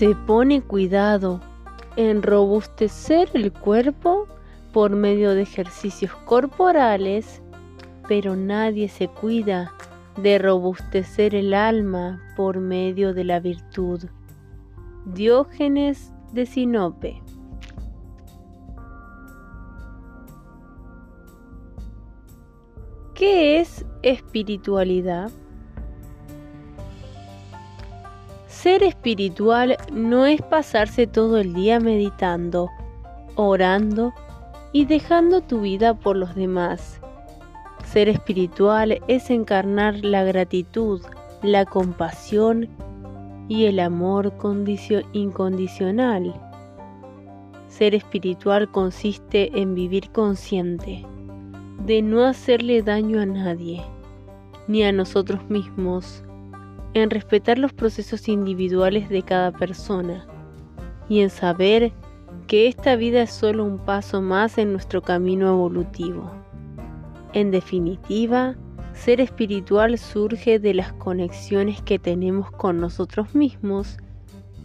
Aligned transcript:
Se 0.00 0.14
pone 0.14 0.62
cuidado 0.62 1.42
en 1.96 2.22
robustecer 2.22 3.28
el 3.34 3.52
cuerpo 3.52 4.26
por 4.72 4.92
medio 4.92 5.34
de 5.34 5.42
ejercicios 5.42 6.10
corporales, 6.24 7.42
pero 8.08 8.34
nadie 8.34 8.88
se 8.88 9.08
cuida 9.08 9.74
de 10.16 10.38
robustecer 10.38 11.34
el 11.34 11.52
alma 11.52 12.18
por 12.34 12.60
medio 12.60 13.12
de 13.12 13.24
la 13.24 13.40
virtud. 13.40 14.04
Diógenes 15.04 16.14
de 16.32 16.46
Sinope 16.46 17.22
¿Qué 23.12 23.60
es 23.60 23.84
espiritualidad? 24.00 25.30
Ser 28.62 28.82
espiritual 28.82 29.78
no 29.90 30.26
es 30.26 30.42
pasarse 30.42 31.06
todo 31.06 31.38
el 31.38 31.54
día 31.54 31.80
meditando, 31.80 32.68
orando 33.34 34.12
y 34.70 34.84
dejando 34.84 35.40
tu 35.40 35.62
vida 35.62 35.94
por 35.94 36.14
los 36.14 36.34
demás. 36.34 37.00
Ser 37.86 38.10
espiritual 38.10 39.00
es 39.08 39.30
encarnar 39.30 40.04
la 40.04 40.24
gratitud, 40.24 41.00
la 41.42 41.64
compasión 41.64 42.68
y 43.48 43.64
el 43.64 43.80
amor 43.80 44.34
incondicional. 45.14 46.34
Ser 47.68 47.94
espiritual 47.94 48.70
consiste 48.70 49.58
en 49.58 49.74
vivir 49.74 50.10
consciente, 50.10 51.06
de 51.86 52.02
no 52.02 52.26
hacerle 52.26 52.82
daño 52.82 53.22
a 53.22 53.26
nadie, 53.26 53.80
ni 54.68 54.84
a 54.84 54.92
nosotros 54.92 55.48
mismos, 55.48 56.24
en 56.94 57.10
respetar 57.10 57.58
los 57.58 57.72
procesos 57.72 58.28
individuales 58.28 59.08
de 59.08 59.22
cada 59.22 59.52
persona 59.52 60.26
y 61.08 61.20
en 61.20 61.30
saber 61.30 61.92
que 62.46 62.66
esta 62.66 62.96
vida 62.96 63.22
es 63.22 63.30
solo 63.30 63.64
un 63.64 63.78
paso 63.78 64.20
más 64.20 64.58
en 64.58 64.72
nuestro 64.72 65.02
camino 65.02 65.48
evolutivo. 65.48 66.30
En 67.32 67.52
definitiva, 67.52 68.56
ser 68.92 69.20
espiritual 69.20 69.96
surge 69.98 70.58
de 70.58 70.74
las 70.74 70.92
conexiones 70.94 71.80
que 71.82 71.98
tenemos 71.98 72.50
con 72.50 72.80
nosotros 72.80 73.34
mismos 73.34 73.98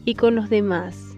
y 0.04 0.16
con 0.16 0.36
los 0.36 0.50
demás, 0.50 1.16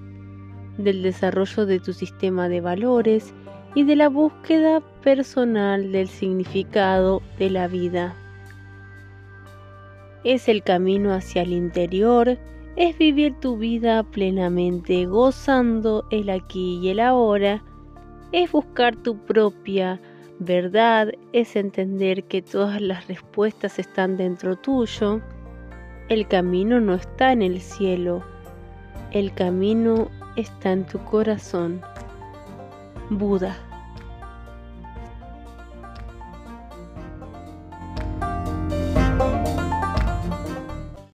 del 0.78 1.04
desarrollo 1.04 1.66
de 1.66 1.80
tu 1.80 1.94
sistema 1.94 2.50
de 2.50 2.62
valores 2.62 3.34
y 3.76 3.84
de 3.84 3.96
la 3.96 4.10
búsqueda 4.10 4.82
personal 5.04 5.92
del 5.92 6.08
significado 6.08 7.22
de 7.40 7.50
la 7.50 7.68
vida 7.68 8.16
es 10.34 10.50
el 10.50 10.62
camino 10.64 11.14
hacia 11.14 11.44
el 11.44 11.54
interior, 11.54 12.38
es 12.76 12.98
vivir 12.98 13.34
tu 13.40 13.58
vida 13.58 14.04
plenamente, 14.04 15.06
gozando 15.06 16.06
el 16.12 16.30
aquí 16.30 16.80
y 16.82 16.90
el 16.90 17.00
ahora, 17.00 17.64
es 18.32 18.52
buscar 18.52 18.96
tu 18.96 19.18
propia 19.18 20.00
verdad, 20.40 21.12
es 21.34 21.56
entender 21.56 22.26
que 22.26 22.42
todas 22.42 22.82
las 22.82 23.08
respuestas 23.08 23.80
están 23.80 24.18
dentro 24.18 24.56
tuyo. 24.56 25.22
El 26.10 26.28
camino 26.28 26.80
no 26.80 26.94
está 26.94 27.32
en 27.32 27.42
el 27.42 27.62
cielo, 27.62 28.22
el 29.12 29.34
camino 29.34 30.10
está 30.36 30.72
en 30.72 30.86
tu 30.86 31.00
corazón. 31.00 31.82
Buda. 33.10 33.67